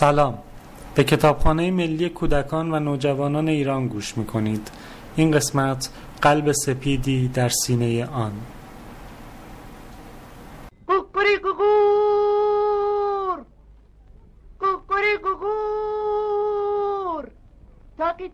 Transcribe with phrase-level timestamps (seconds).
[0.00, 0.38] سلام.
[0.94, 4.70] به کتابخانه ملی کودکان و نوجوانان ایران گوش می کنید
[5.16, 5.88] این قسمت
[6.22, 8.32] قلب سپیدی در سینه آن.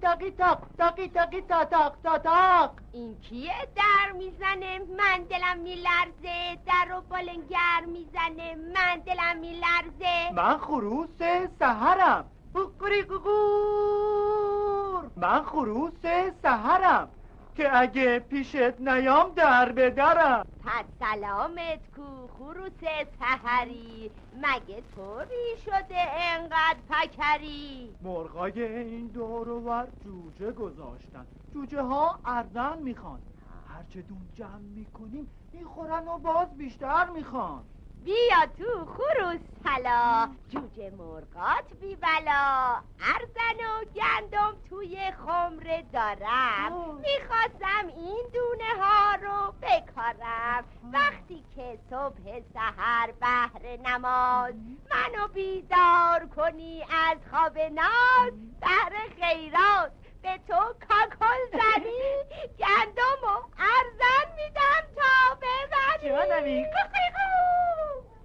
[0.02, 6.58] تاکی تاک تاکی تاکی تا تاک تا تاک این کیه در می‌زنه؟ من دلم میلرزه.
[6.66, 8.54] در رو بالنگر می‌زنه.
[8.74, 10.32] من دلم میلرزه.
[10.34, 11.18] من خروس
[11.58, 16.02] سهرم کوکوری کوکور من خروس
[16.42, 17.10] سهرم
[17.58, 22.80] که اگه پیشت نیام در به درم پس سلامت کو خروس
[23.18, 25.96] سحری مگه طوری شده
[26.34, 31.26] انقدر پکری؟ مرغای این دور و ور جوجه گذاشتن.
[31.52, 33.20] جوجه ها اردن می‌خوان.
[33.66, 37.64] هرچه دون جمع می‌کنیم می‌خورن و باز بیشتر می‌خوان.
[38.04, 40.28] بیا تو خروس حالا.
[40.48, 46.72] جوجه مرغات بی بلا ارزن و گندم توی خمره دارم.
[46.94, 50.64] می‌خواستم این دونه ها رو بکارم.
[50.92, 54.54] وقتی که صبح سحر بهر نماز
[54.90, 58.32] منو بیدار کنی از خواب ناز.
[58.60, 59.92] بهر خیرات.
[60.22, 62.24] به تو کاکل زنی
[62.58, 66.08] گندم و ارزن میدم تا ببری.
[66.08, 66.66] جانمی.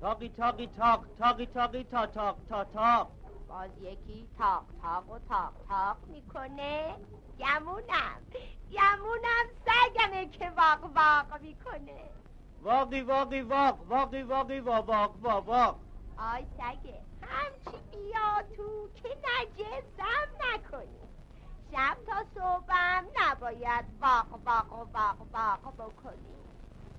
[0.01, 3.11] تاقی تاقی تاق تاقی تاقی تا تاق تا تاق.
[3.49, 6.95] باز یکی تاق تاق و تاق تاق می‌کنه.
[7.39, 8.21] گمونم
[8.71, 12.09] گمونم سگمه که واق واق می‌کنه.
[12.61, 15.79] واقی واقی واق واقی واقی وا واق وا واق.
[16.17, 21.12] آی سگه همچی بیا تو که نجسم نکنی.
[21.73, 24.49] شب تا صبحم نباید واق و
[24.93, 26.33] واق واق بکنی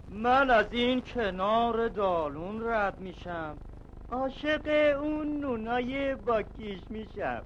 [0.08, 3.56] من از این کنار دالون رد میشم.
[4.12, 7.42] عاشق اون نونای باکیش میشم.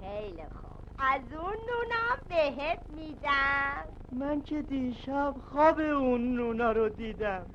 [0.00, 0.70] خیلی خوب.
[0.98, 3.84] از اون نونام بهت میدم.
[4.12, 7.46] من که دیشب خواب اون نونا رو دیدم.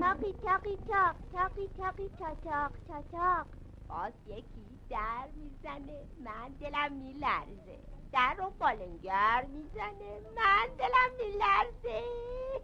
[0.00, 3.46] تاقی تاقی تاق تاقی تاقی تا تاق تا تاق
[3.88, 4.44] باز یکی
[4.90, 7.99] در می‌زنه من دلم میلرزه.
[8.12, 10.20] در رو بالنگر می‌زنه.
[10.36, 12.04] من دلم میلرزه.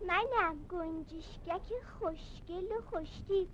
[0.06, 3.50] منم گنجشکک خوشگل و خوشتیب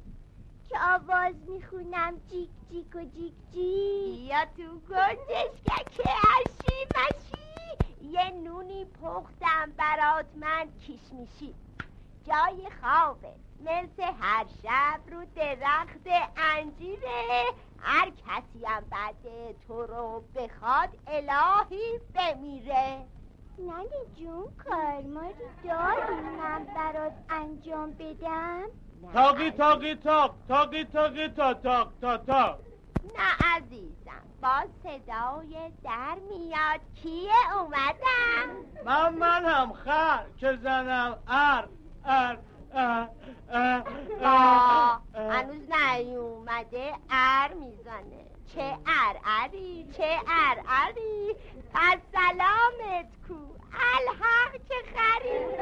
[0.65, 2.21] که آواز می‌خونم.
[2.27, 6.01] جیک جیک و جیک جیک بیا تو گنجشکک
[6.41, 7.97] اشی مشی.
[8.01, 11.57] یه نونی پختم برات من کیش میشی.
[12.25, 13.41] جای خوابه.
[13.63, 16.07] مثل هر شب رو درخت
[16.37, 17.45] انجیره
[17.79, 19.17] هر کسی هم بعد
[19.69, 23.05] تو رو بخواد الهی بمیره.
[23.59, 25.35] ننه جون کارماری
[25.65, 28.63] داری من برات انجام بدم؟
[29.13, 32.59] تاقی تاقی تاق تاقی تاقی تا تاق تا تاق
[33.17, 36.81] نه عزیزم با صدای در میاد.
[36.95, 41.69] کیه اومدم؟ من من هم خر که زنم ار
[42.05, 42.39] ار.
[42.75, 43.09] با
[45.15, 48.25] هنوز نیومده ار می‌زنه.
[48.55, 51.37] چه ار؟ اری؟ چه ار؟ اری؟
[51.75, 53.35] پس سلامت کو.
[53.73, 55.61] الحق که خرید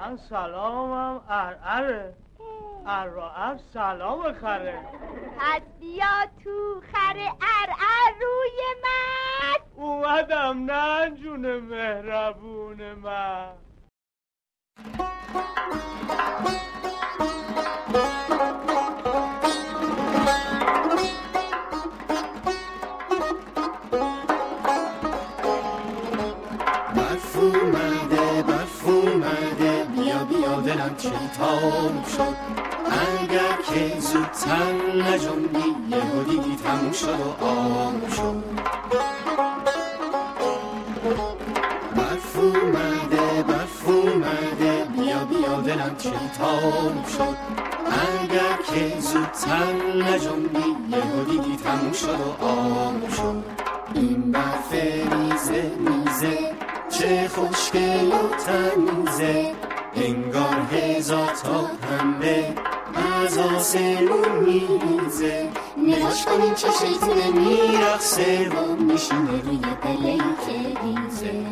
[0.00, 2.14] من سلامم ار اره.
[2.86, 4.80] ار را ار سلام خره.
[5.38, 9.58] پس بیا تو خر ار ار روی من.
[9.84, 13.52] اومدم نه جون مهربون من.
[31.02, 32.36] شیطان شد.
[32.90, 38.61] اگر که زودتر نجنبی یهو دیدی تموم شد و آب شد.
[46.02, 47.36] دلم شیطان شد.
[48.22, 53.44] اگر که زودتر نجنبی یهو دیدی تموم شد و آب شد.
[53.94, 56.38] این برف ریزه میزه
[56.98, 59.52] چه خوشگل و تمیزه
[59.94, 62.54] انگار هزار تا پنبه
[63.22, 65.48] از آسمون میریزه.
[65.76, 71.46] نگاش کن این چه شیطونه میرخصه و میشینه روی پله که ریزه.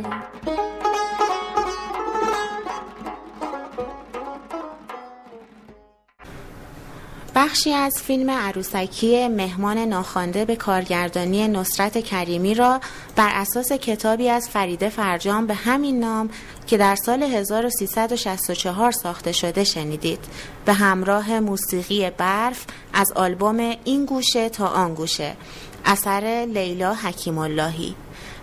[7.50, 12.80] بخشی از فیلم عروسکی مهمان ناخوانده به کارگردانی نصرت کریمی را
[13.16, 16.30] بر اساس کتابی از فریده فرجام به همین نام
[16.66, 20.18] که در سال 1364 ساخته شده شنیدید.
[20.64, 25.36] به همراه موسیقی برف از آلبوم این گوشه تا آن گوشه.
[25.84, 27.94] اثر لیلا حکیم اللهی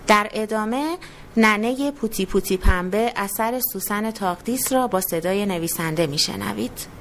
[0.07, 0.97] در ادامه
[1.37, 6.96] ننه پوتی پوتی پنبه اثر سوسن تاقدیس را با صدای نویسنده میشنوید.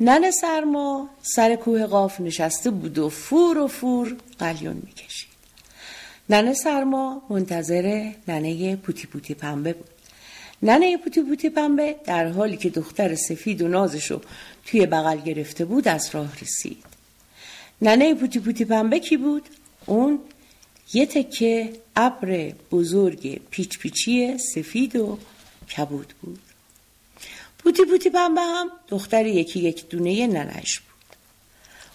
[0.00, 5.30] ننه سرما سر کوه قاف نشسته بود و فور و فور قلیون می‌کشید.
[6.30, 9.88] ننه سرما منتظر ننه پوتی پوتی پنبه بود.
[10.62, 14.20] ننه پوتی پوتی پنبه در حالی که دختر سفید و نازشو
[14.66, 16.84] توی بغل گرفته بود از راه رسید.
[17.82, 19.48] ننه پوتی پوتی پنبه کی بود؟
[19.86, 20.18] اون
[20.92, 25.18] یه تکه ابر بزرگ پیچ پیچی سفید و
[25.76, 26.49] کبود بود.
[27.64, 31.16] پوتی پوتی پنبه هم دختر یکی یک دونه ننش بود.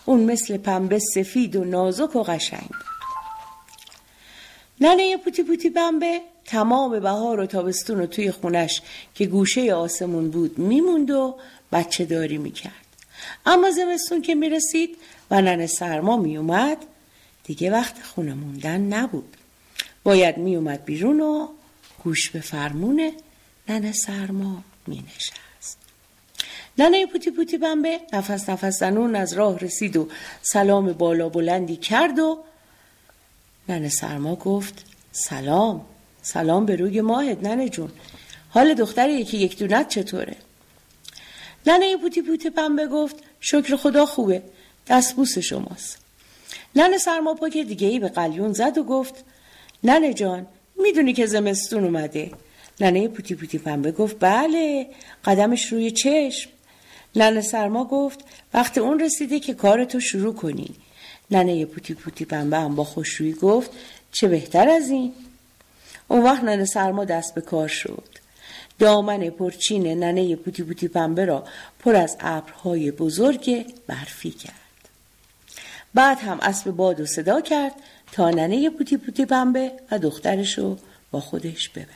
[0.06, 2.96] اون مثل پنبه سفید و نازک و قشنگ بود.
[4.82, 8.82] ننه پوتی پوتی پنبه تمام بهار و تابستون و توی خونش
[9.16, 11.36] که گوشه آسمون بود میموند و
[11.72, 12.86] بچه داری می‌کرد.
[13.46, 14.98] اما زمستون که می‌رسید
[15.32, 16.78] و ننه سرما میومد
[17.44, 19.38] دیگه وقت خونه موندن نبود.
[20.04, 21.48] باید میومد بیرون و
[22.04, 23.12] گوش به فرمون
[23.70, 25.44] ننه سرما مینشست.
[26.77, 30.07] ننه پوتی پوتی بمبه نفس نفس زنون از راه رسید و
[30.42, 32.44] سلام بالا بلندی کرد و
[33.69, 35.86] ننه سرما گفت سلام
[36.22, 37.92] سلام به روی ماهت ننه جون.
[38.50, 40.36] حال دختر یکی یک دونت چطوره؟
[41.68, 44.42] ننه پوتی پوتی پنبه گفت شکر خدا خوبه
[44.88, 45.98] دستبوس شماست.
[46.75, 49.24] ننه سرما که دیگه ای به قلیون زد و گفت
[49.83, 50.48] ننه جان
[50.83, 52.31] می‌دونی که زمستون اومده.
[52.81, 54.89] ننه پوتی پوتی پنبه گفت بله
[55.25, 56.50] قدمش روی چشم.
[57.16, 58.20] ننه سرما گفت
[58.54, 60.76] وقت اون رسیده که کارتو شروع کنی.
[61.32, 63.72] ننه پوتی پوتی پنبه هم با خوشرویی گفت
[64.12, 65.14] چه بهتر از این؟
[66.08, 68.08] اون وقت ننه سرما دست به کار شد.
[68.80, 71.44] دامن پرچین ننه پوتی پوتی پنبه را
[71.80, 74.54] پر از ابرهای بزرگ برفی کرد.
[75.94, 77.74] بعد هم اسب باد و صدا کرد
[78.12, 80.78] تا ننه پوتی پوتی پنبه و دخترشو
[81.12, 81.88] با خودش ببره.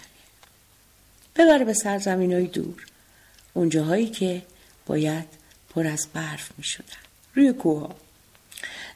[1.35, 2.85] ببره به سرزمین های دور.
[3.53, 4.41] اونجاهایی که
[4.89, 5.25] باید
[5.75, 7.01] پر از برف می شدن.
[7.35, 7.95] روی کوها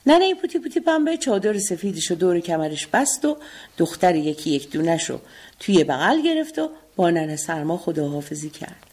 [0.06, 3.38] ننه پوتی پوتی پنبه چادر سفیدش و دور کمرش بست و
[3.78, 5.20] دختر یکی یک دونش رو
[5.60, 8.86] توی بغل گرفت و با ننه سرما خداحافظی کرد.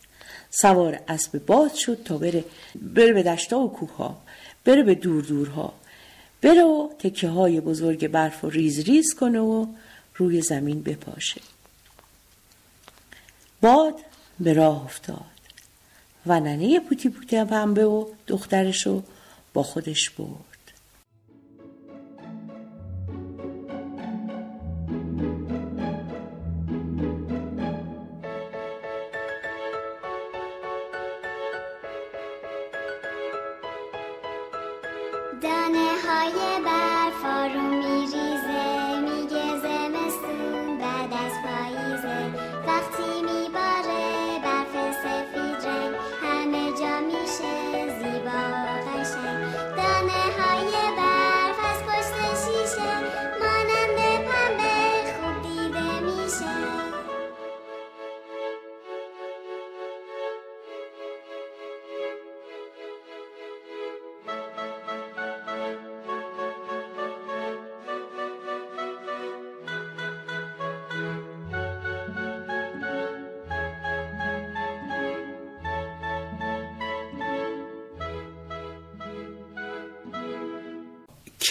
[0.51, 2.45] سوار اسب باد شد تا بره
[2.75, 4.23] بره به دشتا و کوها
[4.65, 5.73] بره به دور دورها.
[6.43, 9.67] بره و تکه های بزرگ برف ریز ریز کنه و
[10.17, 11.41] روی زمین بپاشه.
[13.61, 13.95] باد
[14.41, 15.40] به راه افتاد.
[16.27, 19.03] و ننه پوتی پوتی پنبه و دخترشو
[19.55, 20.50] با خودش برد.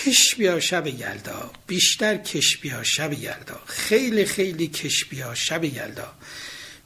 [0.05, 6.11] کش بیا شب یلدا بیشتر کش بیا شب یلدا خیلی خیلی کش بیا شب یلدا.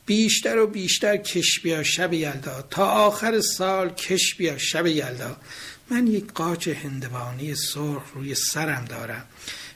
[0.06, 5.38] بیشتر و بیشتر کش بیا شب یلدا تا آخر سال کش بیا شب یلدا.
[5.90, 9.26] من یک قاچ هندوانی سرخ روی سرم دارم.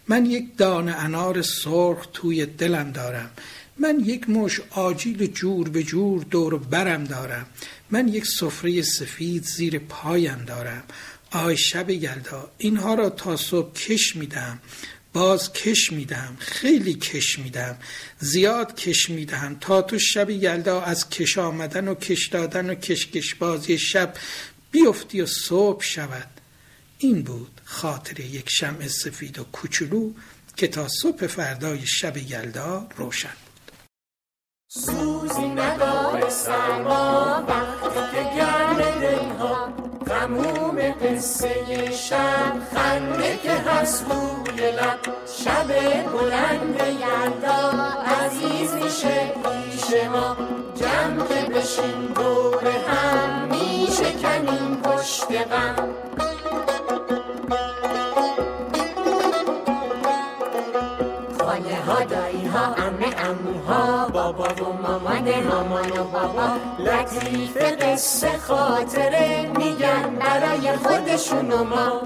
[0.08, 3.32] من یک دانه انار سرخ توی دلم دارم.
[3.78, 7.46] من یک مش آجیل جور به جور دور برم دارم.
[7.92, 10.84] من یک سفره سفید زیر پایم دارم.
[11.32, 14.60] آی شب یلدا اینها را تا صبح کش میدم
[15.14, 17.78] باز کش میدم خیلی کش میدم
[18.20, 23.36] زیاد کش میدم تا تو شب یلدا از کش آمدن و کش دادن و کش
[23.36, 24.14] بازی شب
[24.72, 26.28] بیفتی و صبح شود.
[26.98, 30.12] این بود خاطر یک شمع سفید و کوچولو
[30.56, 33.72] که تا صبح فردای شب یلدا روشن بود.
[34.68, 37.27] سوزی نداره سرما.
[41.38, 45.00] قصه شب خنده که هست روی لب
[45.44, 45.68] شب
[46.12, 50.38] بلند یلدا عزیز میشه پیش ما
[50.76, 56.17] جمع بشین دور هم میشه کنیم پشت غم.
[65.50, 66.50] مامان و بابا
[66.80, 72.02] لطیف قصه خاطره میگن برای خودشون و ما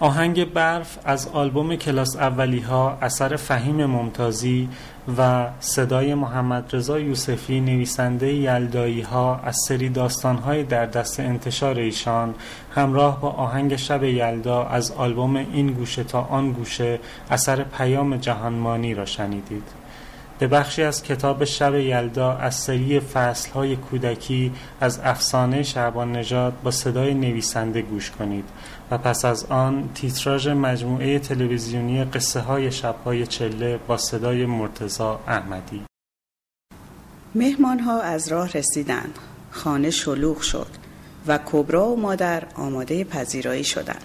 [0.00, 4.68] آهنگ برف از آلبوم کلاس اولی ها اثر فهیم ممتازی
[5.18, 11.78] و صدای محمد رضا یوسفی نویسنده یلدایی ها از سری داستان های در دست انتشار
[11.78, 12.34] ایشان
[12.74, 16.98] همراه با آهنگ شب یلدا از آلبوم این گوشه تا آن گوشه
[17.30, 19.81] اثر پیام جهانمانی را شنیدید.
[20.42, 26.52] به بخشی از کتاب شب یلدا از سری فصل های کودکی از افسانه شعبان نژاد
[26.62, 28.44] با صدای نویسنده گوش کنید
[28.90, 35.82] و پس از آن تیتراژ مجموعه تلویزیونی قصه های شبهای چله با صدای مرتزا احمدی.
[37.34, 39.18] مهمان ها از راه رسیدند.
[39.50, 40.70] خانه شلوغ شد
[41.26, 44.04] و کبرا و مادر آماده پذیرایی شدند.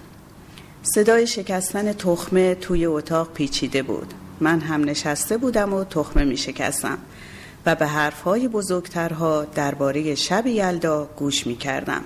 [0.82, 4.14] صدای شکستن تخمه توی اتاق پیچیده بود.
[4.40, 6.98] من هم نشسته بودم و تخمه می شکستم
[7.66, 12.04] و به حرفهای بزرگترها درباره شب یلدا گوش می کردم.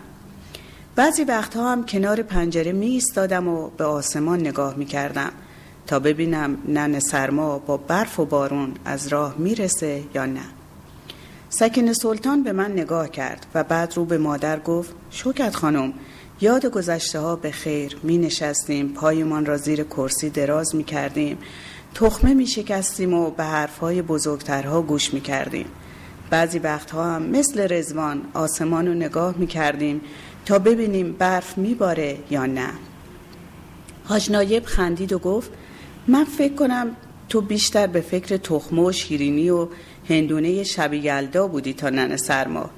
[0.97, 5.33] بعضی وقتها هم کنار پنجره می ایستادم و به آسمان نگاه می کردم
[5.87, 10.45] تا ببینم نن سرما با برف و بارون از راه می‌رسه یا نه.
[11.49, 15.93] سکن سلطان به من نگاه کرد و بعد رو به مادر گفت شوکت خانم
[16.41, 21.39] یاد گذشته ها به خیر می نشستیم پایمان را زیر کرسی دراز می کردیم
[21.95, 25.67] تخمه می شکستیم و به حرفهای بزرگترها گوش می کردیم.
[26.31, 30.01] بعضی وقتها هم مثل رزوان آسمان رو نگاه می کردیم
[30.47, 32.69] تا ببینیم برف میباره یا نه.
[34.05, 35.51] حاج نایب خندید و گفت
[36.07, 36.97] من فکر کنم
[37.29, 39.69] تو بیشتر به فکر تخمه و شیرینی و
[40.09, 42.71] هندونه شب یلدا بودی تا نن سرما.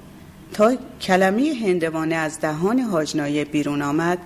[0.53, 4.19] تا کلمه هندوانه از دهان حاج نایب بیرون آمد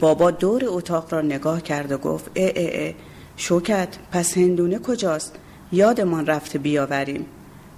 [0.00, 2.94] بابا دور اتاق را نگاه کرد و گفت اه اه اه.
[3.36, 5.34] شوکت پس هندونه کجاست؟
[5.72, 7.26] یادمان رفته بیاوریم.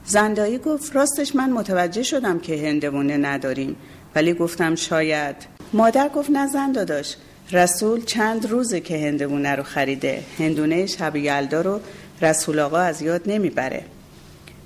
[0.04, 3.76] زندایی گفت راستش من متوجه شدم که هندوانه نداریم.
[4.14, 5.36] ولی گفتم شاید.
[5.72, 7.16] مادر گفت نه زن داداش.
[7.52, 10.22] رسول چند روزه که هندونه رو خریده.
[10.38, 11.80] هندونه شب یلدا رو
[12.22, 13.84] رسول آقا از یاد نمی‌بره.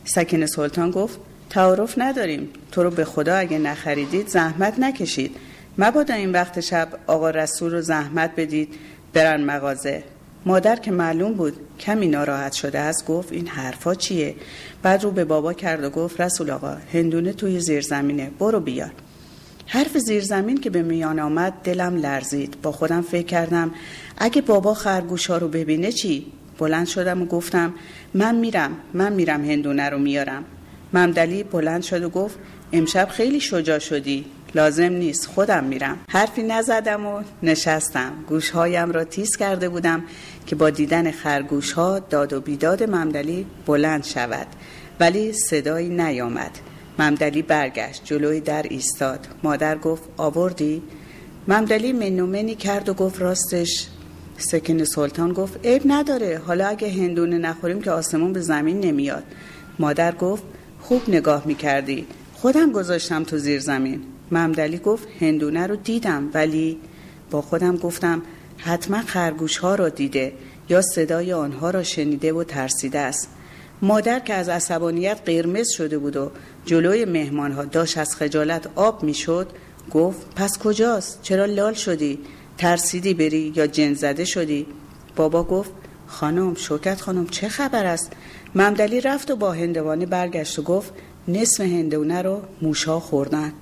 [0.05, 1.19] سکین سلطان گفت
[1.51, 2.49] تعارف نداریم.
[2.73, 5.37] تو رو به خدا اگه نخریدید زحمت نکشید.
[5.79, 8.75] مبادا این وقت شب آقا رسول رو زحمت بدید
[9.13, 10.03] برن مغازه.
[10.47, 14.35] مادر که معلوم بود کمی ناراحت شده است گفت این حرفا چیه؟
[14.83, 18.91] بعد رو به بابا کرد و گفت رسول آقا هندونه توی زیر زمینه برو بیار.
[19.67, 22.57] حرف زیرزمین که به میان آمد دلم لرزید.
[22.63, 23.71] با خودم فکر کردم
[24.19, 26.27] اگه بابا خرگوش ها رو ببینه چی؟
[26.59, 27.75] بلند شدم و گفتم
[28.15, 30.45] من میرم من میرم هندونه رو میارم.
[30.93, 32.39] ممدلی بلند شد و گفت
[32.73, 34.25] امشب خیلی شجاع شدی.
[34.55, 35.27] لازم نیست.
[35.27, 35.99] خودم میرم.
[36.09, 38.13] حرفی نزدم و نشستم.
[38.29, 40.03] گوشهایم را تیز کرده بودم
[40.47, 44.47] که با دیدن خرگوش ها داد و بیداد ممدلی بلند شود.
[45.01, 46.51] ولی صدایی نیامد.
[46.99, 48.05] ممدلی برگشت.
[48.05, 49.27] جلوی در ایستاد.
[49.43, 50.83] مادر گفت آوردی؟
[51.49, 53.87] ممدلی منومنی کرد و گفت راستش.
[54.39, 56.41] سکن سلطان گفت عیب نداره.
[56.47, 59.25] حالا اگه هندونه نخوریم که آسمون به زمین نمیاد.
[59.79, 60.43] مادر گفت
[60.81, 62.07] خوب نگاه می‌کردی.
[62.35, 64.03] خودم گذاشتم تو زیر زمین.
[64.31, 66.79] ممدلی گفت هندونه رو دیدم ولی
[67.31, 68.23] با خودم گفتم
[68.59, 70.33] حتما خرگوش ها را دیده
[70.69, 73.29] یا صدای آنها را شنیده و ترسیده است.
[73.83, 76.31] مادر که از عصبانیت قرمز شده بود و
[76.65, 79.51] جلوی مهمان ها داشت از خجالت آب می‌شد
[79.91, 82.19] گفت پس کجاست؟ چرا لال شدی؟
[82.59, 84.67] ترسیدی بری یا جن زده شدی؟
[85.17, 85.71] بابا گفت
[86.07, 88.13] خانم شوکت خانم چه خبر است؟
[88.55, 90.93] ممدلی رفت و با هندوانه برگشت و گفت
[91.29, 93.53] نصف هندونه رو موشا خوردن.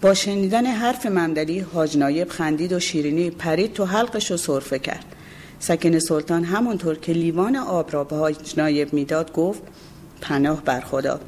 [0.00, 5.04] با شنیدن حرف ممدلی حاج نایب خندید و شیرینی پرید تو حلقش و صرفه کرد.
[5.58, 9.62] سکن سلطان همونطور که لیوان آب را به حاج نایب می‌داد گفت
[10.20, 11.20] پناه بر خدا.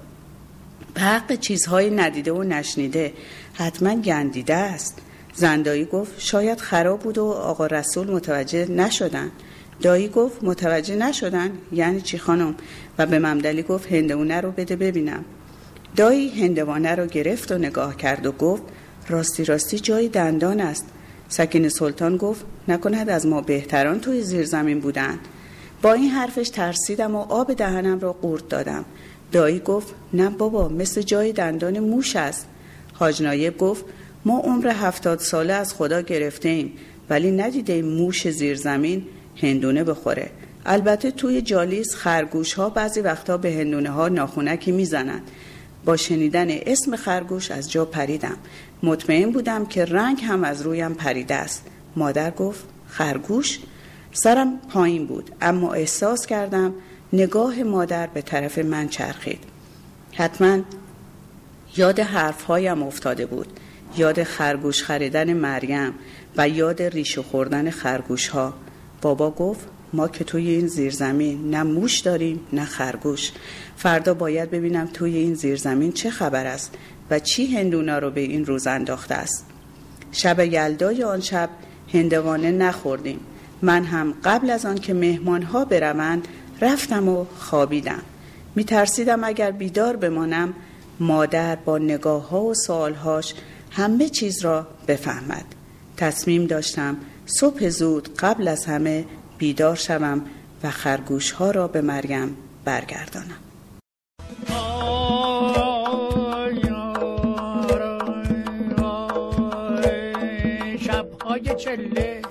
[0.94, 3.12] به حق چیزهای ندیده و نشنیده
[3.54, 4.98] حتما گندیده است.
[5.34, 9.30] زندایی گفت شاید خراب بود و آقا رسول متوجه نشدن.
[9.82, 12.54] دایی گفت متوجه نشدن؟ یعنی چی خانم؟
[12.98, 15.25] و به ممدلی گفت هندونه رو بده ببینم.
[15.97, 18.62] دایی هندوانه رو گرفت و نگاه کرد و گفت
[19.09, 20.87] راستی راستی جای دندان است.
[21.28, 25.18] سکین سلطان گفت نکند از ما بهتران توی زیر زمین بودن
[25.83, 28.85] با این حرفش ترسیدم و آب دهنم را قورت دادم.
[29.33, 32.47] دایی گفت نه بابا مثل جای دندان موش است.
[32.92, 33.85] حاج نایب گفت
[34.25, 36.73] ما عمر هفتاد ساله از خدا گرفته ایم
[37.11, 39.04] ولی ندیده موش زیر زمین
[39.42, 40.30] هندونه بخوره.
[40.66, 45.23] البته توی جالیس خرگوش ها بعضی وقتا به هندونه ها ناخونکی می‌زنند.
[45.88, 48.37] با شنیدن اسم خرگوش از جا پریدم.
[48.83, 51.66] مطمئن بودم که رنگ هم از رویم پریده است.
[51.97, 53.59] مادر گفت خرگوش؟
[54.12, 56.75] سرم پایین بود اما احساس کردم
[57.12, 59.38] نگاه مادر به طرف من چرخید.
[60.12, 60.59] حتما
[61.76, 63.61] یاد حرفهایم افتاده بود.
[63.97, 65.95] یاد خرگوش خریدن مریم
[66.37, 68.54] و یاد ریشو خوردن خرگوش ها
[69.02, 73.33] بابا گفت ما که توی این زیرزمین نه موش داریم نه خرگوش.
[73.76, 76.75] فردا باید ببینم توی این زیرزمین چه خبر است
[77.11, 79.47] و چی هندونا رو به این روز انداخته است.
[80.12, 81.50] شب یلدای آن شب
[81.95, 83.21] هندوانه نخوردیم.
[83.62, 86.28] من هم قبل از آن که مهمان ها بروند
[86.61, 88.02] رفتم و خوابیدم.
[88.54, 90.54] می ترسیدم اگر بیدار بمانم
[91.00, 93.35] مادر با نگاه ها و سوالهاش
[93.71, 95.45] همه چیز را بفهمد.
[95.97, 99.04] تصمیم داشتم صبح زود قبل از همه
[99.38, 100.25] بیدار شوم
[100.62, 103.38] و خرگوش ها را به مریم برگردانم.
[110.80, 112.23] شبهای چله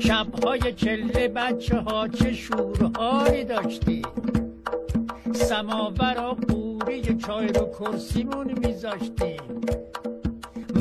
[0.00, 4.02] شبهای چله بچه ها چه شورهایی داشتی؟
[5.34, 9.36] سماور و قوری چای رو کرسیمون میذاشتی.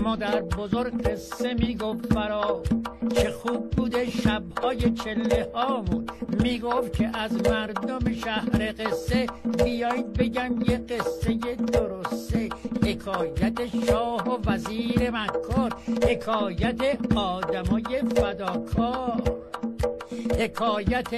[0.08, 2.64] مادر بزرگ قصه می‌گفت فرا.
[3.16, 6.06] که خوب بوده شبهای چله هامون.
[6.44, 9.28] می‌گفت که از مردم شهر قصه
[9.64, 12.50] بیایید بگم یه قصه درسته.
[12.84, 15.74] حکایت شاه و وزیر مکار
[16.04, 19.22] حکایت آدمای فداکار.
[20.40, 21.14] حکایت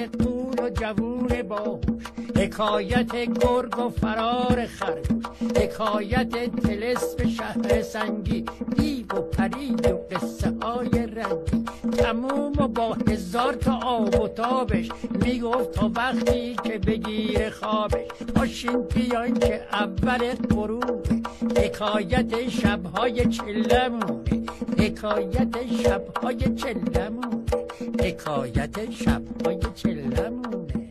[0.63, 2.03] و جوون باهوش
[2.35, 5.25] حکایت گرگ و فرار خرگوش
[5.55, 8.45] حکایت تلسم شهر سنگی
[8.77, 11.65] دیو و پرید و قصه های رنگی.
[11.97, 14.89] تموم و با هزار تا آب و تابش
[15.25, 18.07] می‌گفت تا وقتی که بگیر خوابش.
[18.35, 21.21] پاشین بیاین که اول غروبه
[21.57, 24.45] حکایت شبهای چلمونه
[24.77, 30.89] حکایت شبهای چلمونه حکایت شبهای چلمونه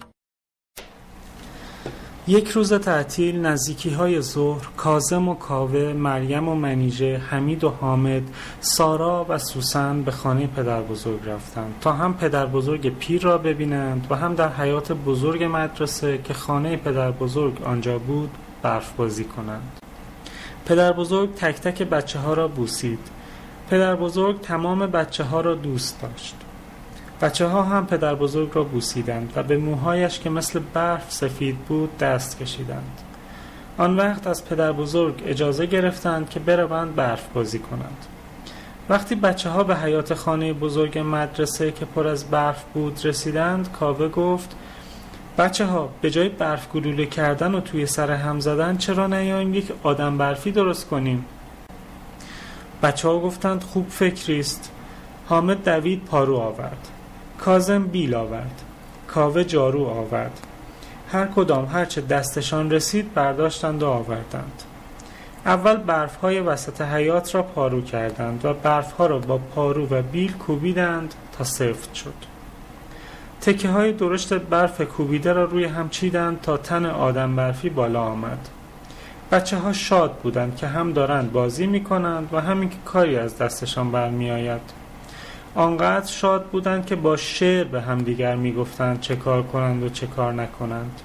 [2.29, 8.23] یک روز تعطیل نزدیکی های ظهر کازم و کاوه مریم و منیژه حمید و حامد
[8.61, 14.07] سارا و سوسن به خانه پدر بزرگ رفتند تا هم پدر بزرگ پیر را ببینند
[14.11, 18.31] و هم در حیات بزرگ مدرسه که خانه پدر بزرگ آنجا بود
[18.63, 19.79] برف بازی کنند.
[20.67, 22.99] پدر بزرگ تک تک بچه ها را بوسید.
[23.71, 26.35] پدر بزرگ تمام بچه ها را دوست داشت.
[27.21, 31.99] بچه ها هم پدر بزرگ را بوسیدند و به موهایش که مثل برف سفید بود
[31.99, 33.01] دست کشیدند.
[33.79, 38.07] آن وقت از پدر بزرگ اجازه گرفتند که بروند برف بازی کنند.
[38.89, 44.09] وقتی بچه ها به حیات خانه بزرگ مدرسه که پر از برف بود رسیدند کاوه
[44.09, 44.57] گفت
[45.39, 49.73] بچه ها به جای برف گلوله کردن و توی سر هم زدن چرا نیاییم یک
[49.83, 51.25] آدم برفی درست کنیم؟
[52.83, 54.71] بچه ها گفتند خوب فکریست.
[55.27, 56.89] حامد دوید پارو آورد.
[57.39, 58.63] کازم بیل آورد.
[59.09, 60.41] کاوه جارو آورد.
[61.13, 64.63] هر کدام هرچه دستشان رسید برداشتند و آوردند.
[65.47, 70.03] اول برف های وسط حیات را پارو کردند و برف ها را با پارو و
[70.03, 72.15] بیل کوبیدند تا سفت شد.
[73.41, 78.49] تکه های درشت برف کوبیده را روی هم چیدند تا تن آدم برفی بالا آمد.
[79.33, 83.39] بچه ها شاد بودند که هم دارند بازی می کنند و همین که کاری از
[83.39, 84.61] دستشان برمی آید
[85.55, 90.33] آنقدر شاد بودند که با شعر به همدیگر می‌گفتند چه کار کنند و چه کار
[90.33, 91.01] نکنند.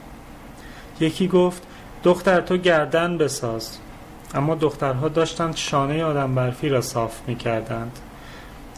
[1.00, 1.64] یکی گفت
[2.04, 3.78] دختر تو گردن بساز.
[4.34, 8.00] اما دخترها داشتند شانه آدم برفی را صاف می کردند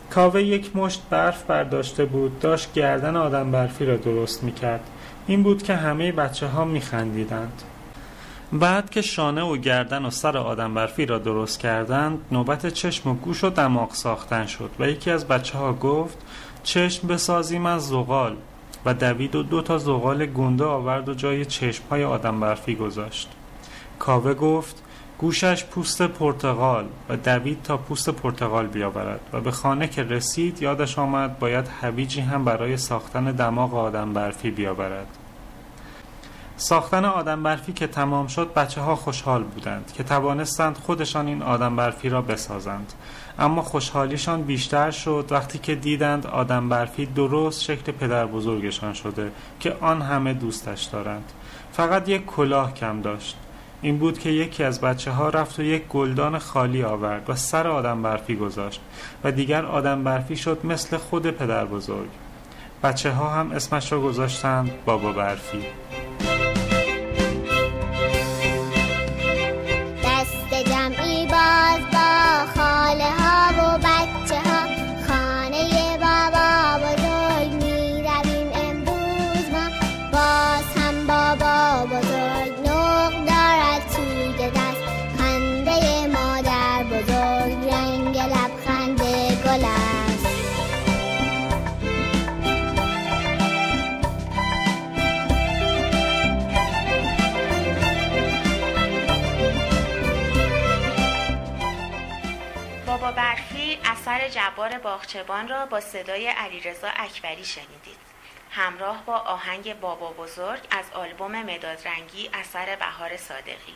[0.09, 4.89] کاوه یک مشت برف برداشته بود داشت گردن آدم برفی را درست می کرد
[5.27, 7.61] این بود که همه بچه ها می خندیدند
[8.59, 13.13] بعد که شانه و گردن و سر آدم برفی را درست کردند نوبت چشم و
[13.13, 16.17] گوش و دماغ ساختن شد و یکی از بچه ها گفت
[16.63, 18.35] چشم بسازیم از زغال.
[18.85, 23.29] و دوید و دو تا زغال گنده آورد و جای چشم های آدم برفی گذاشت.
[23.99, 24.83] کاوه گفت
[25.17, 30.99] گوشش پوست پرتغال و دوید تا پوست پرتغال بیاورد و به خانه که رسید یادش
[30.99, 35.24] آمد باید هویجی هم برای ساختن دماغ آدم برفی بیاورد.
[36.57, 41.75] ساختن آدم برفی که تمام شد بچه ها خوشحال بودند که توانستند خودشان این آدم
[41.75, 42.93] برفی را بسازند.
[43.39, 49.75] اما خوشحالیشان بیشتر شد وقتی که دیدند آدم برفی درست شکل پدر بزرگشان شده که
[49.81, 51.31] آن همه دوستش دارند.
[51.71, 53.37] فقط یک کلاه کم داشت.
[53.81, 57.67] این بود که یکی از بچه ها رفت و یک گلدان خالی آورد و سر
[57.67, 58.81] آدم برفی گذاشت
[59.23, 62.09] و دیگر آدم برفی شد مثل خود پدر بزرگ.
[62.83, 65.65] بچه ها هم اسمش را گذاشتند بابا برفی
[104.07, 107.97] اثر جبار باغچبان را با صدای علیرضا اکبری شنیدید.
[108.51, 113.75] همراه با آهنگ بابا بزرگ از آلبوم مدادرنگی اثر بهار صادقی.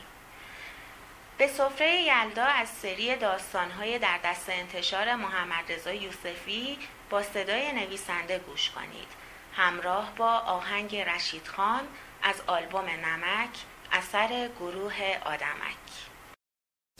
[1.38, 6.78] به سفره یلدا از سری داستانهای در دست انتشار محمد رضا یوسفی
[7.10, 9.08] با صدای نویسنده گوش کنید.
[9.54, 11.88] همراه با آهنگ رشید خان
[12.24, 13.50] از آلبوم نمک
[13.92, 15.86] اثر گروه آدمک.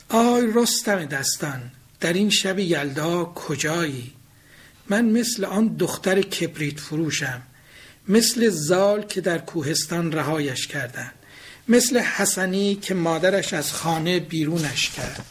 [0.08, 4.12] آی رستم دستان در این شب یلدا کجایی؟
[4.88, 7.42] من مثل آن دختر کبریت فروشم
[8.08, 11.12] مثل زال که در کوهستان رهایش کردند
[11.68, 15.24] مثل حسنی که مادرش از خانه بیرونش کرد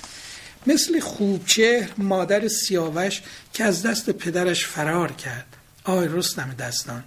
[0.67, 3.21] مثل خوبچهر مادر سیاوش
[3.53, 5.45] که از دست پدرش فرار کرد.
[5.83, 7.03] آی رستم دستان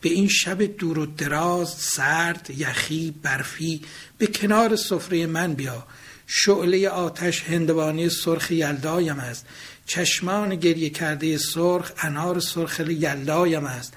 [0.00, 3.82] به این شب دور و دراز سرد یخی برفی
[4.18, 5.86] به کنار سفره من بیا.
[6.26, 9.46] شعله آتش هندوانی سرخ یلدایم است.
[9.86, 13.92] چشمان گریه کرده سرخ انار سرخ یلدایم است.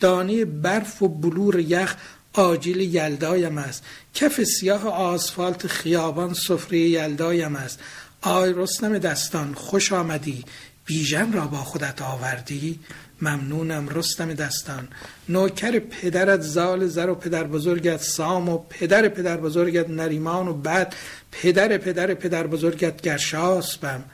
[0.00, 1.94] دانه برف و بلور یخ
[2.32, 3.84] آجیل یلدایم است.
[4.14, 7.78] کف سیاه آسفالت خیابان سفره یلدایم است.
[8.20, 10.44] آی رستم دستان خوش آمدی.
[10.84, 12.80] بیژن را با خودت آوردی.
[13.24, 14.88] ممنونم رستم دستان.
[15.28, 20.94] نوکر پدرت زال زر و پدر بزرگت سام و پدر پدر بزرگت نریمان و بعد
[21.32, 24.04] پدر پدر پدر بزرگت گرشاسبم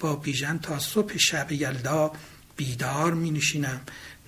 [0.00, 2.12] با بیژن تا صبح شب یلدا
[2.56, 3.80] بیدار می نشینم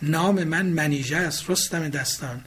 [0.02, 2.40] نام من منیژه است رستم دستان.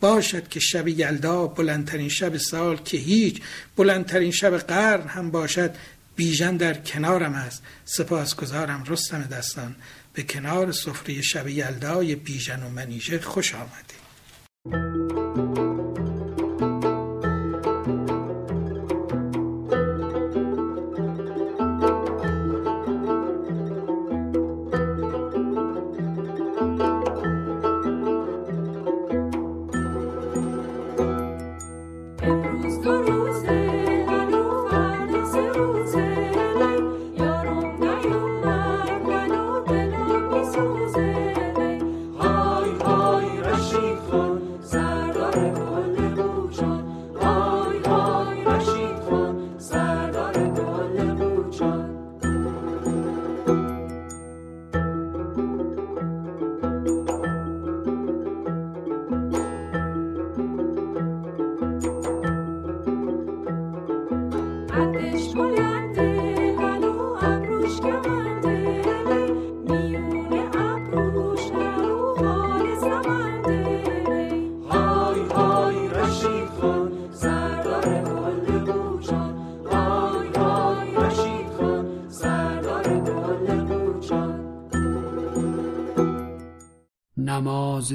[0.00, 3.42] باشد که شب یلدا بلندترین شب سال که هیچ
[3.76, 5.74] بلندترین شب قرن هم باشد
[6.16, 7.62] بیژن در کنارم است.
[7.84, 9.74] سپاسگزارم رستم دستان.
[10.14, 15.21] به کنار سفره شب یلدای بیژن و منیژه خوش آمدید.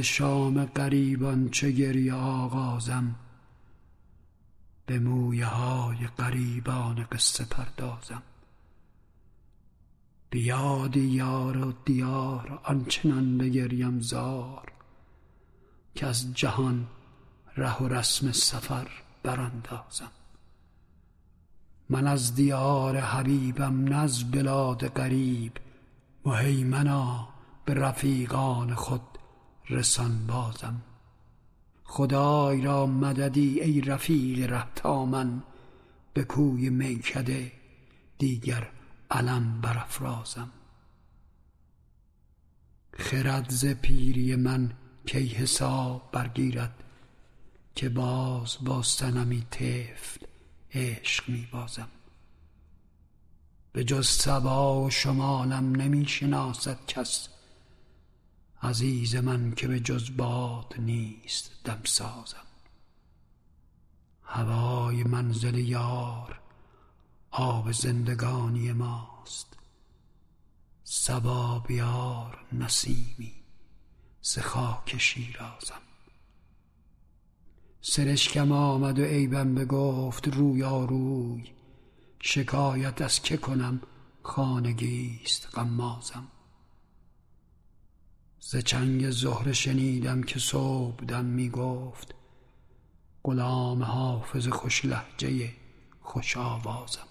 [0.02, 3.16] شام قریبان چه گریه آغازم؟
[4.86, 8.24] به مویه های قریبان قصه پردازم.
[10.30, 14.72] بیاد یار و دیار آنچنان بگریم زار
[15.96, 16.88] که از جهان
[17.58, 18.88] ره و رسم سفر
[19.24, 20.12] براندازم.
[21.90, 25.52] من از دیار حبیبم نه از بلاد غریب
[26.26, 27.28] مهیمنا
[27.66, 29.17] به رفیقان خود
[29.70, 30.82] رسان بازم.
[31.84, 35.44] خدای را مددی ای رفیق رهتامن
[36.14, 37.52] به کوی میکده
[38.18, 38.72] دیگر
[39.12, 40.50] علم برافرازم.
[42.94, 44.74] خرد ز پیری من
[45.06, 46.84] کی حساب برگیرد
[47.76, 50.26] که باز با سنمی طفل
[50.74, 51.88] عشق می بازم.
[53.72, 57.30] به جز سبا و شمالم نمی شناسد کس
[58.62, 62.48] عزیز من که به جز باد نیست دمسازم
[64.24, 66.40] هوای منزل یار
[67.32, 69.58] آب زندگانی ماست.
[70.84, 73.34] سبا بیار نسیمی
[74.22, 75.82] ز خاک شیرازم.
[77.82, 81.44] سرشکم آمد و عیبم بگفت رویا روی
[82.20, 83.82] شکایت از که کنم
[84.24, 86.28] خانگیست غمازم.
[88.40, 92.16] ز چنگ زهره شنیدم که صبحدم می گفت
[93.24, 95.50] غلام حافظ خوش لهجه
[96.02, 97.08] خوش آوازم.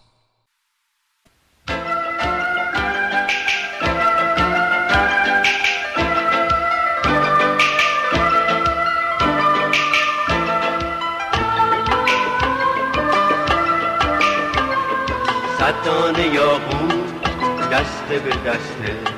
[15.59, 19.16] صد دانه یاقوت دسته به دسته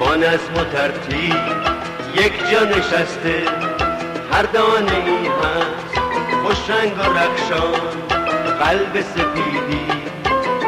[0.00, 1.36] با نظم و ترتیب.
[2.14, 3.42] یک جا نشسته
[4.32, 5.98] هر دانه ای هست.
[6.44, 7.80] خوش رنگ و رخشان
[8.60, 9.86] قلب سپیدی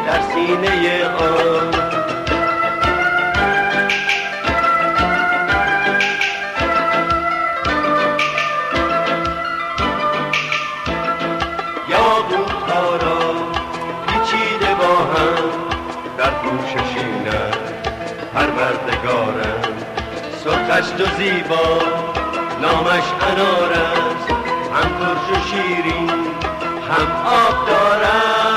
[0.06, 1.87] در سینه آن.
[20.78, 21.78] سرخش و زیبا
[22.62, 24.30] نامش انار است.
[24.74, 26.10] هم ترش و شیرین
[26.90, 28.47] هم آبدار است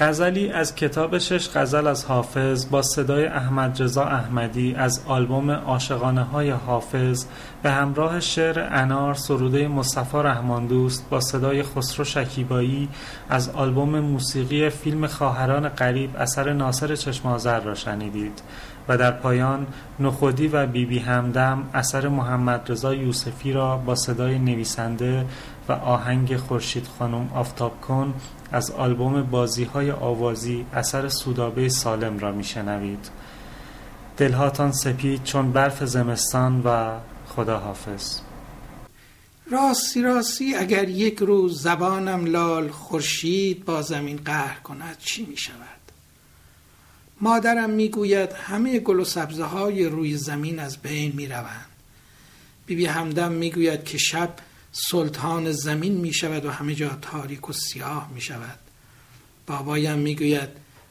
[0.00, 6.22] غزلی از کتاب شش غزل از حافظ با صدای احمد رضا احمدی از آلبوم عاشقانه
[6.22, 7.24] های حافظ
[7.62, 12.88] به همراه شعر انار سروده مصطفی رحمان دوست با صدای خسرو شکیبایی
[13.28, 18.42] از آلبوم موسیقی فیلم خواهران قریب اثر ناصر چشمازر را شنیدید.
[18.88, 19.66] و در پایان
[20.00, 25.26] نخودی و بیبی بی همدم اثر محمد رضا یوسفی را با صدای نویسنده
[25.68, 28.14] و آهنگ خورشید خانم آفتاب کن
[28.52, 33.10] از آلبوم بازی های آوازی اثر سودابه سالم را میشنوید.
[34.16, 38.20] دلهاتان سپید چون برف زمستان و خدا حافظ
[39.50, 45.77] راستی راستی اگر یک روز زبانم لال خورشید با زمین قهر کند چی می شود
[47.20, 51.66] مادرم می‌گوید همه گل و سبزه های روی زمین از بین می روند
[52.66, 54.34] بیبی همدم می‌گوید که شب
[54.72, 58.58] سلطان زمین می شود و همه جا تاریک و سیاه می شود
[59.46, 60.48] بابایم می گوید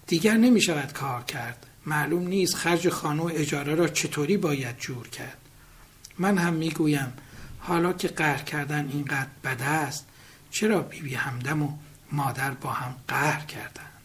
[0.07, 1.65] دیگر نمی شود کار کرد.
[1.85, 5.37] معلوم نیست خرج خانه و اجاره را چطوری باید جور کرد.
[6.19, 7.13] من هم می گویم
[7.59, 10.05] حالا که قهر کردن اینقدر بده است
[10.51, 11.69] چرا بیبی همدم و
[12.11, 13.96] مادر با هم قهر کردن؟